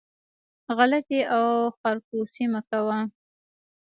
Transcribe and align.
غلطي 0.77 1.19
او 1.35 1.45
خرکوسي 1.79 2.45
مه 2.53 2.61
کوئ 2.69 3.01